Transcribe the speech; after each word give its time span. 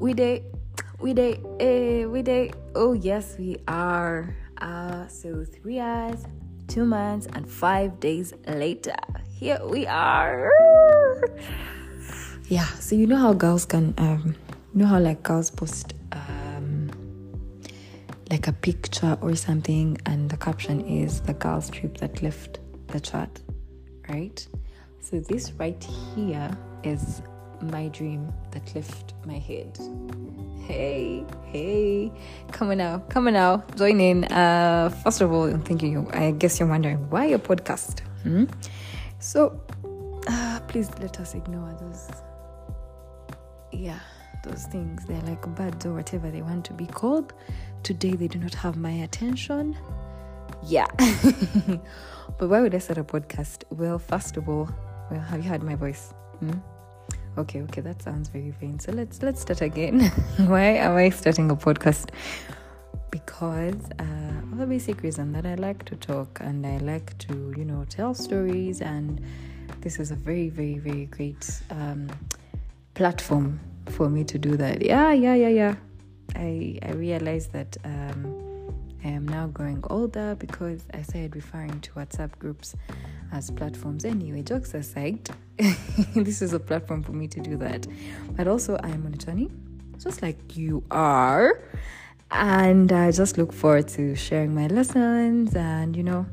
We 0.00 0.14
day, 0.14 0.44
we 0.98 1.12
day, 1.12 1.40
eh, 1.60 2.06
we 2.06 2.22
day. 2.22 2.52
Oh 2.74 2.94
yes, 2.94 3.36
we 3.38 3.56
are. 3.68 4.34
Uh, 4.58 5.06
so 5.06 5.44
three 5.44 5.78
hours, 5.78 6.24
two 6.68 6.84
months, 6.84 7.28
and 7.34 7.48
five 7.48 8.00
days 8.00 8.32
later, 8.48 8.96
here 9.28 9.60
we 9.64 9.86
are. 9.86 10.50
Yeah. 12.48 12.66
So 12.80 12.96
you 12.96 13.06
know 13.06 13.18
how 13.18 13.32
girls 13.32 13.64
can, 13.64 13.94
um, 13.98 14.34
you 14.74 14.80
know 14.80 14.86
how 14.86 14.98
like 14.98 15.22
girls 15.22 15.50
post 15.50 15.94
um, 16.10 16.90
like 18.30 18.48
a 18.48 18.52
picture 18.52 19.16
or 19.20 19.36
something, 19.36 19.96
and 20.06 20.28
the 20.28 20.36
caption 20.36 20.80
is 20.80 21.20
the 21.20 21.34
girl's 21.34 21.70
trip 21.70 21.98
that 21.98 22.22
left 22.22 22.58
the 22.88 22.98
chat 22.98 23.38
right? 24.10 24.46
So 25.00 25.20
this 25.20 25.52
right 25.52 25.82
here 26.14 26.50
is 26.82 27.22
my 27.62 27.88
dream 27.88 28.32
that 28.50 28.74
left 28.74 29.14
my 29.24 29.38
head. 29.38 29.78
Hey, 30.66 31.24
hey, 31.46 32.12
come 32.52 32.70
on 32.70 32.78
now, 32.78 32.98
come 33.08 33.26
on 33.26 33.34
now, 33.34 33.64
join 33.76 34.00
in. 34.00 34.24
Uh, 34.24 34.90
first 35.02 35.20
of 35.20 35.32
all, 35.32 35.44
I'm 35.44 35.62
thinking 35.62 35.92
you. 35.92 36.08
I 36.12 36.30
guess 36.32 36.60
you're 36.60 36.68
wondering 36.68 37.10
why 37.10 37.26
a 37.26 37.38
podcast. 37.38 38.00
Hmm? 38.22 38.44
So, 39.18 39.60
uh, 40.28 40.60
please 40.68 40.90
let 41.00 41.18
us 41.20 41.34
ignore 41.34 41.74
those. 41.80 42.10
Yeah, 43.72 43.98
those 44.44 44.64
things. 44.64 45.04
They're 45.06 45.20
like 45.22 45.42
birds 45.54 45.86
or 45.86 45.94
whatever 45.94 46.30
they 46.30 46.42
want 46.42 46.64
to 46.66 46.72
be 46.72 46.86
called. 46.86 47.32
Today 47.82 48.12
they 48.12 48.28
do 48.28 48.38
not 48.38 48.54
have 48.54 48.76
my 48.76 48.92
attention. 48.92 49.76
Yeah. 50.62 50.86
but 52.38 52.48
why 52.48 52.60
would 52.60 52.74
I 52.74 52.78
start 52.78 52.98
a 52.98 53.04
podcast? 53.04 53.64
Well, 53.70 53.98
first 53.98 54.36
of 54.36 54.48
all, 54.48 54.68
well, 55.10 55.20
have 55.20 55.42
you 55.42 55.50
heard 55.50 55.62
my 55.62 55.74
voice? 55.74 56.12
Hmm? 56.38 56.52
Okay, 57.38 57.62
okay, 57.62 57.80
that 57.80 58.02
sounds 58.02 58.28
very 58.28 58.50
vain. 58.60 58.78
So 58.78 58.92
let's 58.92 59.22
let's 59.22 59.40
start 59.40 59.60
again. 59.62 60.00
Why 60.38 60.76
am 60.76 60.96
I 60.96 61.10
starting 61.10 61.50
a 61.50 61.56
podcast? 61.56 62.10
Because 63.10 63.90
uh, 63.98 64.56
the 64.56 64.66
basic 64.66 65.02
reason 65.02 65.32
that 65.32 65.46
I 65.46 65.54
like 65.54 65.84
to 65.86 65.96
talk 65.96 66.38
and 66.40 66.66
I 66.66 66.78
like 66.78 67.16
to, 67.18 67.54
you 67.56 67.64
know, 67.64 67.84
tell 67.88 68.14
stories, 68.14 68.80
and 68.82 69.20
this 69.80 69.98
is 69.98 70.10
a 70.10 70.16
very, 70.16 70.48
very, 70.48 70.78
very 70.78 71.06
great 71.06 71.62
um, 71.70 72.08
platform 72.94 73.60
for 73.86 74.08
me 74.08 74.24
to 74.24 74.38
do 74.38 74.56
that. 74.56 74.82
Yeah, 74.82 75.12
yeah, 75.12 75.34
yeah, 75.34 75.48
yeah. 75.48 75.74
I 76.36 76.78
I 76.82 76.92
realize 76.92 77.48
that 77.48 77.76
um, 77.84 78.49
I 79.04 79.08
am 79.08 79.26
now 79.26 79.46
growing 79.46 79.82
older 79.88 80.34
because 80.34 80.84
I 80.92 81.02
started 81.02 81.34
referring 81.34 81.80
to 81.80 81.92
WhatsApp 81.92 82.38
groups 82.38 82.74
as 83.32 83.50
platforms. 83.50 84.04
Anyway, 84.04 84.42
jokes 84.42 84.74
aside, 84.74 85.30
this 86.14 86.42
is 86.42 86.52
a 86.52 86.60
platform 86.60 87.02
for 87.02 87.12
me 87.12 87.26
to 87.28 87.40
do 87.40 87.56
that. 87.56 87.86
But 88.36 88.46
also, 88.46 88.76
I 88.82 88.88
am 88.88 89.06
on 89.06 89.14
a 89.14 89.16
journey, 89.16 89.50
just 89.98 90.22
like 90.22 90.56
you 90.56 90.82
are. 90.90 91.62
And 92.30 92.92
I 92.92 93.10
just 93.10 93.38
look 93.38 93.52
forward 93.52 93.88
to 93.88 94.14
sharing 94.14 94.54
my 94.54 94.66
lessons 94.66 95.56
and, 95.56 95.96
you 95.96 96.02
know, 96.02 96.26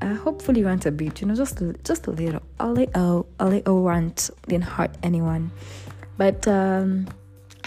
uh, 0.00 0.14
hopefully 0.14 0.62
rant 0.62 0.86
a 0.86 0.92
bit, 0.92 1.20
you 1.20 1.26
know, 1.26 1.34
just 1.34 1.60
just 1.82 2.06
a 2.06 2.10
little, 2.10 2.42
a 2.60 2.68
little, 2.68 3.28
a 3.40 3.46
little 3.46 3.82
rant 3.82 4.30
didn't 4.46 4.64
hurt 4.64 4.96
anyone. 5.02 5.50
But 6.16 6.46
um, 6.46 7.08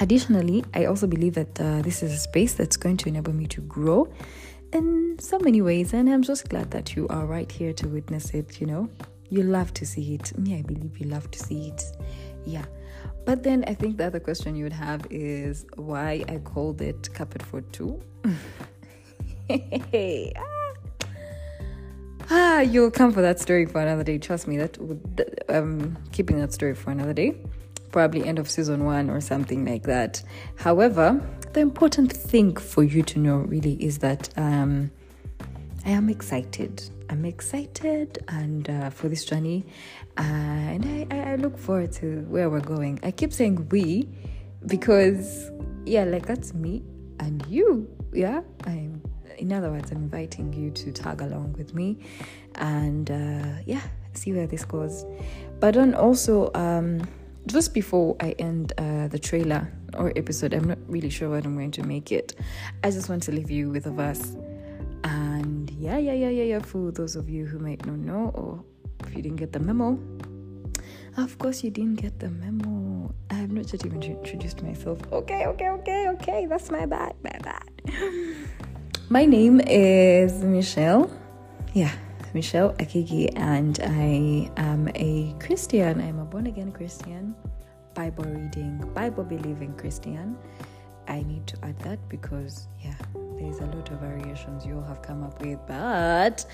additionally, 0.02 0.66
I 0.74 0.86
also 0.86 1.08
believe 1.08 1.36
that 1.36 1.62
uh, 1.62 1.82
this 1.82 2.04
is 2.04 2.12
a 2.12 2.18
space 2.18 2.54
that's 2.56 2.76
going 2.76 2.98
to 2.98 3.10
enable 3.10 3.34
me 3.34 3.46
to 3.48 3.62
grow 3.62 4.12
in 4.74 5.18
so 5.20 5.40
many 5.40 5.62
ways, 5.62 5.94
and 5.94 6.10
I'm 6.10 6.24
just 6.24 6.50
glad 6.50 6.72
that 6.72 6.96
you 6.96 7.08
are 7.10 7.26
right 7.26 7.50
here 7.50 7.72
to 7.74 7.88
witness 7.88 8.32
it. 8.32 8.60
You 8.60 8.68
know, 8.68 8.90
you 9.30 9.44
love 9.44 9.74
to 9.76 9.86
see 9.86 10.16
it. 10.16 10.38
Me, 10.38 10.58
I 10.58 10.64
believe 10.64 10.98
you 10.98 11.08
love 11.08 11.30
to 11.32 11.40
see 11.40 11.70
it. 11.70 11.84
Yeah. 12.46 12.66
But 13.26 13.44
then 13.44 13.64
I 13.68 13.76
think 13.76 13.98
the 13.98 14.06
other 14.08 14.20
question 14.20 14.56
you 14.56 14.64
would 14.64 14.74
have 14.74 15.06
is 15.12 15.66
why 15.76 16.24
I 16.28 16.40
called 16.40 16.82
it 16.82 17.14
Carpet 17.14 17.44
for 17.44 17.62
Two. 17.62 18.02
ah. 20.36 20.74
ah, 22.32 22.60
you'll 22.62 22.90
come 22.90 23.12
for 23.12 23.22
that 23.22 23.40
story 23.40 23.68
for 23.68 23.80
another 23.80 24.04
day. 24.04 24.18
Trust 24.18 24.48
me, 24.48 24.58
that 24.58 24.78
would 24.80 25.44
um 25.50 25.96
keeping 26.12 26.40
that 26.40 26.54
story 26.54 26.74
for 26.74 26.90
another 26.90 27.14
day. 27.14 27.36
Probably 27.92 28.26
end 28.26 28.40
of 28.40 28.50
season 28.50 28.86
one 28.86 29.10
or 29.10 29.22
something 29.22 29.66
like 29.66 29.84
that. 29.84 30.24
However, 30.56 31.22
the 31.54 31.60
important 31.60 32.14
thing 32.14 32.56
for 32.56 32.84
you 32.84 33.04
to 33.04 33.20
know 33.20 33.38
really 33.38 33.74
is 33.84 33.98
that 34.00 34.30
um, 34.38 34.92
I 35.86 35.90
am 35.90 36.10
excited. 36.10 36.84
I'm 37.10 37.26
excited 37.26 38.24
and 38.30 38.70
uh, 38.70 38.90
for 38.90 39.10
this 39.10 39.26
journey, 39.26 39.66
uh, 40.18 40.22
and 40.22 41.08
I, 41.12 41.32
I 41.32 41.36
look 41.36 41.58
forward 41.58 41.92
to 41.94 42.22
where 42.30 42.50
we're 42.50 42.62
going. 42.62 43.00
I 43.04 43.12
keep 43.12 43.34
saying 43.34 43.68
we 43.70 44.08
because 44.66 45.52
yeah, 45.86 46.04
like 46.06 46.26
that's 46.26 46.54
me 46.54 46.84
and 47.20 47.46
you. 47.48 47.90
Yeah, 48.14 48.42
I'm. 48.66 49.02
In 49.38 49.52
other 49.52 49.72
words, 49.72 49.92
I'm 49.92 49.98
inviting 49.98 50.54
you 50.54 50.70
to 50.72 50.92
tag 50.92 51.22
along 51.22 51.54
with 51.58 51.74
me, 51.74 51.98
and 52.56 53.10
uh, 53.10 53.62
yeah, 53.66 53.82
see 54.14 54.34
where 54.34 54.46
this 54.46 54.64
goes. 54.64 55.06
But 55.60 55.74
then 55.74 55.96
also, 55.96 56.52
um, 56.54 57.08
just 57.48 57.74
before 57.74 58.16
I 58.20 58.32
end 58.40 58.74
uh, 58.78 59.08
the 59.08 59.20
trailer 59.20 59.72
or 59.98 60.14
episode. 60.16 60.54
I'm 60.54 60.68
not 60.68 60.78
really 60.88 61.10
sure 61.10 61.30
what 61.30 61.46
I'm 61.46 61.56
going 61.56 61.72
to 61.72 61.84
make 61.84 62.12
it. 62.12 62.36
I 62.84 62.92
just 62.92 63.10
want 63.10 63.24
to 63.24 63.32
leave 63.32 63.52
you 63.52 63.70
with 63.70 63.86
a 63.88 63.92
verse. 63.92 64.36
And 65.04 65.70
yeah, 65.72 65.98
yeah, 65.98 66.14
yeah, 66.14 66.30
yeah, 66.30 66.44
yeah. 66.44 66.60
For 66.60 66.92
those 66.92 67.16
of 67.16 67.30
you 67.30 67.46
who 67.46 67.60
might 67.60 67.86
not 67.86 67.98
know, 67.98 68.32
or 68.34 68.64
if 69.08 69.16
you 69.16 69.22
didn't 69.22 69.38
get 69.38 69.52
the 69.52 69.60
memo, 69.60 70.00
of 71.18 71.38
course 71.40 71.64
you 71.64 71.72
didn't 71.72 71.96
get 71.96 72.20
the 72.20 72.30
memo. 72.30 73.14
I 73.30 73.36
have 73.36 73.52
not 73.52 73.72
yet 73.74 73.86
even 73.86 74.02
introduced 74.02 74.62
myself. 74.62 75.00
Okay, 75.12 75.46
okay, 75.48 75.70
okay, 75.70 76.08
okay. 76.10 76.46
That's 76.46 76.70
my 76.70 76.86
bad, 76.86 77.16
my 77.24 77.38
bad. 77.44 77.70
My 79.10 79.26
name 79.26 79.60
is 79.68 80.42
Michelle. 80.42 81.12
Yeah, 81.74 81.92
Michelle 82.34 82.74
Akigi, 82.76 83.30
and 83.36 83.80
I 83.84 84.50
am 84.56 84.90
a 84.96 85.36
Christian. 85.40 86.00
I'm 86.00 86.20
a 86.20 86.26
born 86.26 86.48
again 86.48 86.72
Christian. 86.72 87.36
Bible 87.94 88.24
reading, 88.24 88.78
Bible 88.94 89.26
believing 89.26 89.74
Christian. 89.74 90.38
I 91.10 91.24
need 91.24 91.46
to 91.48 91.58
add 91.64 91.78
that 91.80 92.00
because, 92.08 92.70
yeah, 92.80 92.96
there's 93.38 93.60
a 93.60 93.66
lot 93.66 93.90
of 93.92 94.00
variations 94.00 94.66
you 94.66 94.76
all 94.78 94.84
have 94.84 95.02
come 95.02 95.24
up 95.24 95.42
with, 95.42 95.60
but 95.68 96.46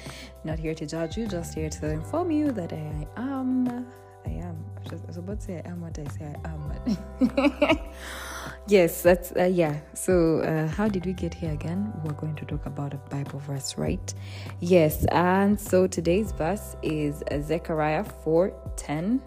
not 0.43 0.57
here 0.57 0.73
to 0.73 0.85
judge 0.87 1.15
you, 1.15 1.27
just 1.27 1.53
here 1.53 1.69
to 1.69 1.89
inform 1.89 2.31
you 2.31 2.51
that 2.53 2.73
I 2.73 3.07
am. 3.17 3.85
I 4.25 4.29
am. 4.31 4.57
I 4.93 5.07
was 5.07 5.17
about 5.17 5.39
to 5.41 5.45
say 5.45 5.61
I 5.65 5.69
am 5.69 5.81
what 5.81 5.97
I 5.99 6.05
say 6.09 6.35
I 6.45 6.49
am. 6.49 7.79
yes, 8.67 9.01
that's, 9.01 9.31
uh, 9.35 9.43
yeah. 9.43 9.77
So, 9.93 10.39
uh, 10.39 10.67
how 10.67 10.87
did 10.87 11.05
we 11.05 11.13
get 11.13 11.33
here 11.33 11.51
again? 11.51 11.91
We're 12.03 12.13
going 12.13 12.35
to 12.35 12.45
talk 12.45 12.65
about 12.65 12.93
a 12.93 12.97
Bible 12.97 13.39
verse, 13.39 13.77
right? 13.77 14.13
Yes, 14.59 15.05
and 15.05 15.59
so 15.59 15.87
today's 15.87 16.31
verse 16.31 16.75
is 16.81 17.23
Zechariah 17.43 18.03
4 18.03 18.53
10 18.75 19.21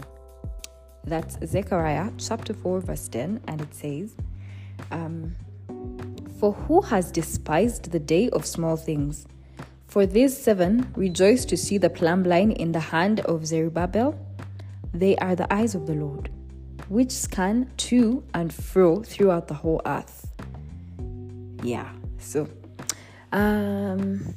that's 1.05 1.39
Zechariah 1.45 2.11
chapter 2.19 2.53
4, 2.53 2.81
verse 2.81 3.09
10, 3.09 3.41
and 3.49 3.61
it 3.61 3.75
says, 3.75 4.15
um, 4.91 5.35
For 6.39 6.53
who 6.53 6.83
has 6.83 7.11
despised 7.11 7.91
the 7.91 7.99
day 7.99 8.29
of 8.31 8.45
small 8.45 8.77
things? 8.77 9.27
For 9.87 10.07
these 10.07 10.37
seven 10.37 10.93
rejoice 10.95 11.45
to 11.47 11.57
see 11.57 11.79
the 11.79 11.91
plumb 11.91 12.23
line 12.23 12.53
in 12.53 12.73
the 12.73 12.81
hand 12.81 13.21
of 13.21 13.47
Zerubbabel. 13.47 14.15
They 14.93 15.17
are 15.17 15.35
the 15.35 15.53
eyes 15.53 15.75
of 15.75 15.87
the 15.87 15.95
Lord, 15.95 16.31
which 16.89 17.13
scan 17.13 17.71
to 17.89 18.23
and 18.35 18.53
fro 18.53 19.03
throughout 19.03 19.49
the 19.49 19.55
whole 19.55 19.81
earth. 19.87 20.27
Yeah, 21.63 21.91
so 22.19 22.49
um 23.33 24.35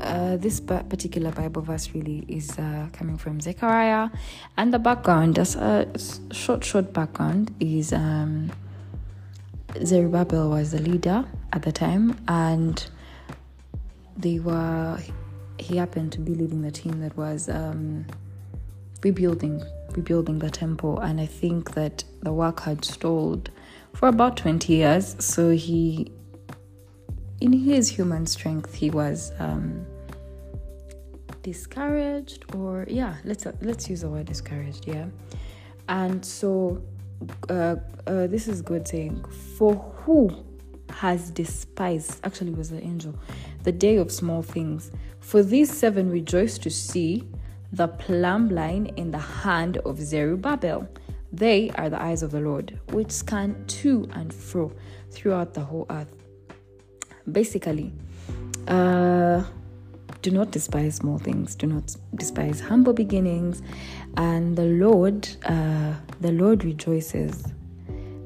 uh, 0.00 0.36
this 0.36 0.60
particular 0.60 1.30
Bible 1.30 1.62
verse 1.62 1.90
really 1.94 2.24
is 2.28 2.58
uh, 2.58 2.88
coming 2.92 3.16
from 3.16 3.40
Zechariah, 3.40 4.10
and 4.56 4.72
the 4.72 4.78
background, 4.78 5.36
just 5.36 5.56
a 5.56 5.88
short, 6.32 6.64
short 6.64 6.92
background, 6.92 7.54
is 7.60 7.92
um, 7.92 8.50
Zerubbabel 9.84 10.50
was 10.50 10.72
the 10.72 10.80
leader 10.80 11.24
at 11.52 11.62
the 11.62 11.72
time, 11.72 12.18
and 12.28 12.84
they 14.16 14.38
were 14.38 14.98
he 15.58 15.76
happened 15.76 16.12
to 16.12 16.20
be 16.20 16.34
leading 16.34 16.62
the 16.62 16.70
team 16.70 17.00
that 17.00 17.16
was 17.16 17.48
um, 17.48 18.06
rebuilding 19.02 19.62
rebuilding 19.92 20.38
the 20.38 20.50
temple, 20.50 21.00
and 21.00 21.20
I 21.20 21.26
think 21.26 21.74
that 21.74 22.04
the 22.22 22.32
work 22.32 22.60
had 22.60 22.84
stalled 22.84 23.50
for 23.94 24.08
about 24.08 24.36
twenty 24.36 24.74
years, 24.76 25.16
so 25.18 25.50
he 25.50 26.12
in 27.40 27.52
his 27.52 27.88
human 27.88 28.26
strength 28.26 28.74
he 28.74 28.90
was 28.90 29.32
um, 29.38 29.86
discouraged 31.42 32.44
or 32.54 32.84
yeah 32.86 33.14
let's 33.24 33.46
uh, 33.46 33.52
let's 33.62 33.88
use 33.88 34.02
the 34.02 34.08
word 34.08 34.26
discouraged 34.26 34.86
yeah. 34.86 35.06
And 35.88 36.24
so 36.24 36.82
uh, 37.48 37.76
uh, 38.06 38.26
this 38.26 38.46
is 38.46 38.62
good 38.62 38.86
saying 38.86 39.24
for 39.56 39.74
who 39.74 40.30
has 40.90 41.30
despised 41.30 42.20
actually 42.24 42.50
was 42.50 42.70
the 42.70 42.82
angel 42.82 43.14
the 43.62 43.72
day 43.72 43.96
of 43.96 44.10
small 44.10 44.42
things? 44.42 44.90
For 45.20 45.42
these 45.42 45.72
seven 45.72 46.10
rejoice 46.10 46.58
to 46.58 46.70
see 46.70 47.24
the 47.72 47.88
plumb 47.88 48.48
line 48.48 48.86
in 48.96 49.10
the 49.10 49.18
hand 49.18 49.76
of 49.78 49.98
Zerubbabel 50.00 50.88
They 51.32 51.70
are 51.70 51.88
the 51.88 52.00
eyes 52.00 52.22
of 52.22 52.32
the 52.32 52.40
Lord, 52.40 52.78
which 52.90 53.12
scan 53.12 53.64
to 53.66 54.08
and 54.12 54.34
fro 54.34 54.72
throughout 55.10 55.54
the 55.54 55.60
whole 55.60 55.86
earth. 55.88 56.12
Basically, 57.30 57.92
uh, 58.66 59.44
do 60.22 60.30
not 60.32 60.50
despise 60.50 60.96
small 60.96 61.18
things. 61.18 61.54
Do 61.54 61.68
not 61.68 61.94
despise 62.16 62.60
humble 62.60 62.92
beginnings, 62.92 63.62
and 64.16 64.56
the 64.56 64.64
Lord, 64.64 65.28
uh, 65.44 65.94
the 66.20 66.32
Lord 66.32 66.64
rejoices. 66.64 67.44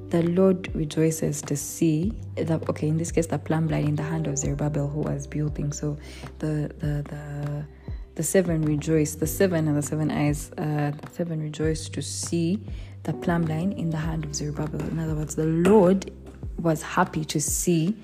The 0.08 0.22
Lord 0.22 0.74
rejoices 0.74 1.42
to 1.42 1.56
see 1.56 2.12
that. 2.36 2.66
Okay, 2.70 2.88
in 2.88 2.96
this 2.96 3.12
case, 3.12 3.26
the 3.26 3.38
plumb 3.38 3.68
line 3.68 3.88
in 3.88 3.96
the 3.96 4.02
hand 4.02 4.26
of 4.26 4.38
Zerubbabel, 4.38 4.88
who 4.88 5.00
was 5.00 5.26
building. 5.26 5.72
So, 5.72 5.98
the 6.38 6.70
the 6.78 7.02
the 7.10 7.64
the 8.14 8.22
seven 8.22 8.62
rejoice. 8.62 9.14
The 9.14 9.26
seven 9.26 9.68
and 9.68 9.76
the 9.76 9.82
seven 9.82 10.10
eyes. 10.10 10.52
Uh, 10.52 10.92
seven 11.12 11.42
rejoice 11.42 11.88
to 11.90 12.02
see 12.02 12.60
the 13.02 13.12
plumb 13.12 13.44
line 13.46 13.72
in 13.72 13.90
the 13.90 13.96
hand 13.96 14.24
of 14.24 14.34
Zerubbabel. 14.34 14.80
In 14.88 14.98
other 14.98 15.14
words, 15.14 15.34
the 15.34 15.46
Lord 15.46 16.10
was 16.58 16.82
happy 16.82 17.24
to 17.26 17.40
see 17.40 17.96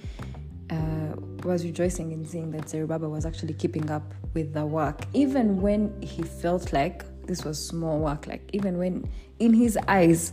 uh, 0.70 1.16
was 1.44 1.64
rejoicing 1.64 2.12
in 2.12 2.24
seeing 2.24 2.50
that 2.52 2.68
Zerubbabel 2.68 3.10
was 3.10 3.26
actually 3.26 3.54
keeping 3.54 3.90
up 3.90 4.14
with 4.34 4.52
the 4.52 4.64
work, 4.64 5.04
even 5.14 5.60
when 5.60 6.00
he 6.00 6.22
felt 6.22 6.72
like 6.72 7.04
this 7.26 7.44
was 7.44 7.64
small 7.64 7.98
work. 7.98 8.26
Like 8.26 8.48
even 8.52 8.78
when 8.78 9.08
in 9.38 9.54
his 9.54 9.78
eyes, 9.88 10.32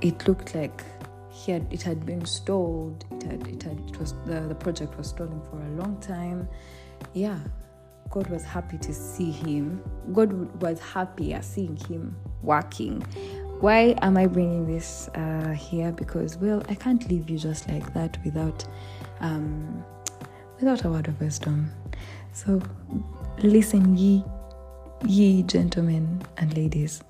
it 0.00 0.26
looked 0.26 0.54
like 0.54 0.82
he 1.30 1.52
had 1.52 1.66
it 1.70 1.82
had 1.82 2.06
been 2.06 2.24
stalled. 2.24 3.04
It 3.10 3.22
had 3.24 3.46
it 3.48 3.62
had 3.62 3.78
it 3.88 3.98
was 3.98 4.14
the 4.26 4.40
the 4.40 4.54
project 4.54 4.96
was 4.96 5.08
stalling 5.08 5.42
for 5.50 5.60
a 5.60 5.70
long 5.70 5.98
time. 6.00 6.48
Yeah, 7.14 7.38
God 8.12 8.28
was 8.28 8.44
happy 8.44 8.76
to 8.78 8.92
see 8.92 9.30
him. 9.30 9.82
God 10.12 10.32
was 10.62 10.78
happy 10.78 11.32
at 11.32 11.44
seeing 11.46 11.76
him 11.88 12.14
working. 12.42 13.00
Why 13.60 13.96
am 14.02 14.18
I 14.18 14.26
bringing 14.26 14.66
this 14.66 15.08
uh, 15.14 15.54
here? 15.58 15.92
Because 15.92 16.36
well, 16.36 16.62
I 16.68 16.74
can't 16.74 17.08
leave 17.08 17.30
you 17.30 17.38
just 17.38 17.68
like 17.70 17.94
that 17.94 18.18
without 18.22 18.64
um, 19.20 19.82
without 20.60 20.84
a 20.84 20.90
word 20.90 21.08
of 21.08 21.18
wisdom. 21.20 21.70
So 22.32 22.60
listen, 23.38 23.96
ye, 23.96 24.22
ye 25.06 25.42
gentlemen 25.44 26.22
and 26.36 26.54
ladies, 26.54 27.02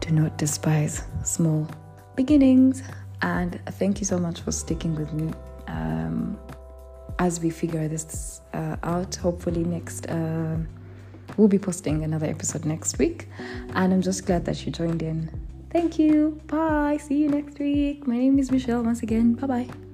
do 0.00 0.12
not 0.12 0.38
despise 0.38 1.02
small 1.24 1.68
beginnings. 2.16 2.82
And 3.20 3.60
thank 3.72 4.00
you 4.00 4.06
so 4.06 4.18
much 4.18 4.40
for 4.40 4.50
sticking 4.50 4.94
with 4.94 5.12
me 5.12 5.30
um, 5.66 6.38
as 7.20 7.38
we 7.38 7.50
figure 7.50 7.86
this 7.86 8.40
uh, 8.54 8.76
out. 8.82 9.14
Hopefully, 9.16 9.62
next. 9.62 10.06
Uh, 10.06 10.56
we'll 11.36 11.48
be 11.48 11.58
posting 11.58 12.02
another 12.02 12.26
episode 12.26 12.64
next 12.64 12.98
week. 12.98 13.28
And 13.74 13.92
I'm 13.92 14.02
just 14.02 14.26
glad 14.26 14.44
that 14.46 14.66
you 14.66 14.72
joined 14.72 15.02
in. 15.02 15.30
Thank 15.70 15.98
you. 15.98 16.40
Bye. 16.46 16.96
See 16.96 17.18
you 17.22 17.28
next 17.28 17.58
week. 17.60 18.06
My 18.06 18.16
name 18.16 18.38
is 18.38 18.50
Michelle 18.50 18.82
once 18.82 19.02
again. 19.02 19.34
Bye 19.34 19.46
bye. 19.46 19.89